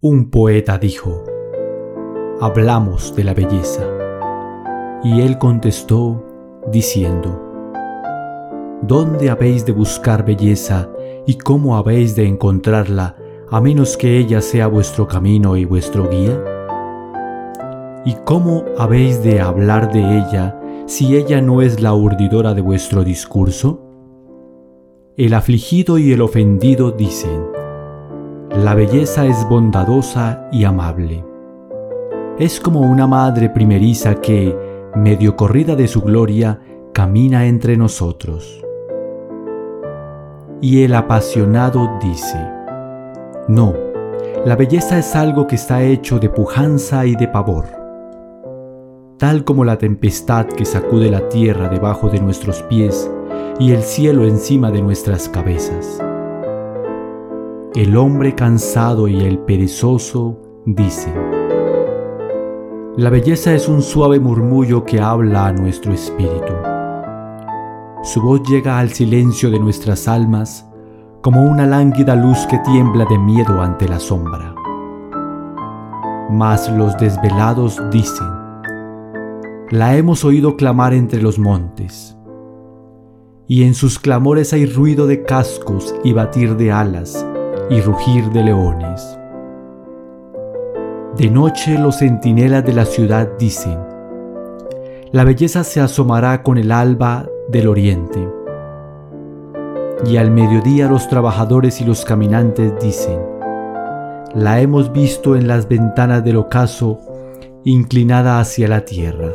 [0.00, 1.24] Un poeta dijo,
[2.40, 3.82] hablamos de la belleza.
[5.02, 6.24] Y él contestó
[6.70, 7.42] diciendo,
[8.82, 10.88] ¿Dónde habéis de buscar belleza
[11.26, 13.16] y cómo habéis de encontrarla
[13.50, 16.44] a menos que ella sea vuestro camino y vuestro guía?
[18.04, 23.02] ¿Y cómo habéis de hablar de ella si ella no es la urdidora de vuestro
[23.02, 23.82] discurso?
[25.16, 27.57] El afligido y el ofendido dicen,
[28.64, 31.24] la belleza es bondadosa y amable.
[32.40, 34.56] Es como una madre primeriza que,
[34.96, 36.58] medio corrida de su gloria,
[36.92, 38.64] camina entre nosotros.
[40.60, 42.38] Y el apasionado dice,
[43.46, 43.74] no,
[44.44, 47.66] la belleza es algo que está hecho de pujanza y de pavor.
[49.18, 53.08] Tal como la tempestad que sacude la tierra debajo de nuestros pies
[53.60, 56.00] y el cielo encima de nuestras cabezas.
[57.78, 60.36] El hombre cansado y el perezoso
[60.66, 61.14] dicen,
[62.96, 66.54] la belleza es un suave murmullo que habla a nuestro espíritu.
[68.02, 70.68] Su voz llega al silencio de nuestras almas
[71.22, 74.56] como una lánguida luz que tiembla de miedo ante la sombra.
[76.32, 78.26] Mas los desvelados dicen,
[79.70, 82.18] la hemos oído clamar entre los montes,
[83.46, 87.24] y en sus clamores hay ruido de cascos y batir de alas
[87.70, 89.18] y rugir de leones.
[91.16, 93.78] De noche los centinelas de la ciudad dicen,
[95.10, 98.28] la belleza se asomará con el alba del oriente.
[100.06, 103.20] Y al mediodía los trabajadores y los caminantes dicen,
[104.34, 106.98] la hemos visto en las ventanas del ocaso
[107.64, 109.32] inclinada hacia la tierra.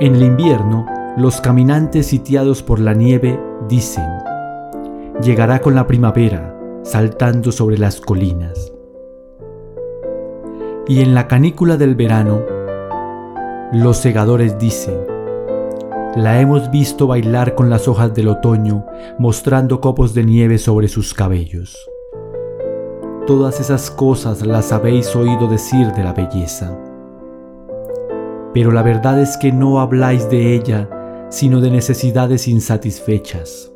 [0.00, 4.17] En el invierno, los caminantes sitiados por la nieve dicen,
[5.22, 8.72] llegará con la primavera, saltando sobre las colinas.
[10.86, 12.42] Y en la canícula del verano,
[13.72, 14.96] los segadores dicen,
[16.16, 18.86] la hemos visto bailar con las hojas del otoño,
[19.18, 21.76] mostrando copos de nieve sobre sus cabellos.
[23.26, 26.78] Todas esas cosas las habéis oído decir de la belleza.
[28.54, 30.88] Pero la verdad es que no habláis de ella,
[31.28, 33.72] sino de necesidades insatisfechas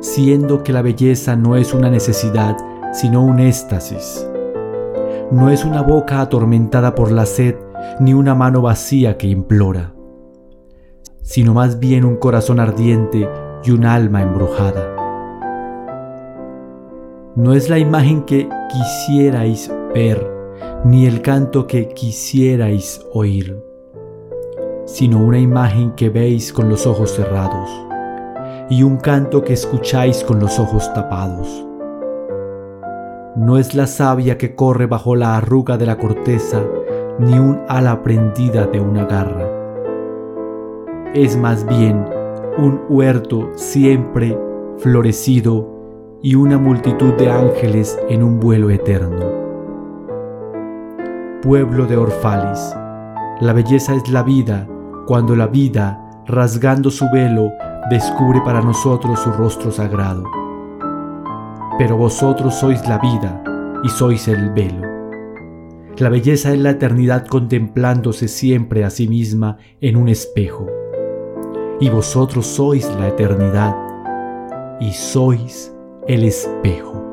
[0.00, 2.56] siendo que la belleza no es una necesidad,
[2.92, 4.26] sino un éxtasis.
[5.30, 7.56] No es una boca atormentada por la sed,
[8.00, 9.94] ni una mano vacía que implora,
[11.22, 13.28] sino más bien un corazón ardiente
[13.62, 14.96] y un alma embrujada.
[17.36, 20.26] No es la imagen que quisierais ver,
[20.84, 23.62] ni el canto que quisierais oír,
[24.86, 27.89] sino una imagen que veis con los ojos cerrados
[28.70, 31.66] y un canto que escucháis con los ojos tapados.
[33.36, 36.62] No es la savia que corre bajo la arruga de la corteza,
[37.18, 39.48] ni un ala prendida de una garra.
[41.14, 42.06] Es más bien
[42.58, 44.38] un huerto siempre
[44.78, 49.26] florecido y una multitud de ángeles en un vuelo eterno.
[51.42, 52.74] Pueblo de Orfalis,
[53.40, 54.68] la belleza es la vida
[55.06, 57.50] cuando la vida, rasgando su velo,
[57.90, 60.22] descubre para nosotros su rostro sagrado.
[61.76, 63.42] Pero vosotros sois la vida
[63.82, 64.86] y sois el velo.
[65.98, 70.68] La belleza es la eternidad contemplándose siempre a sí misma en un espejo.
[71.80, 73.76] Y vosotros sois la eternidad
[74.80, 75.74] y sois
[76.06, 77.09] el espejo.